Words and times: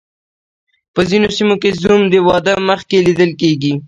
په 0.93 1.01
ځینو 1.09 1.27
سیمو 1.37 1.55
کې 1.61 1.69
زوم 1.81 2.01
د 2.09 2.15
واده 2.27 2.53
مخکې 2.69 2.97
لیدل 3.07 3.31
کیږي. 3.41 3.73